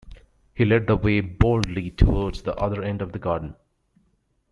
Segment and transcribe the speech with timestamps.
[0.55, 3.53] He led the way boldly towards the other end of the garden.